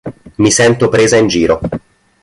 [0.37, 1.59] Mi sento presa in giro.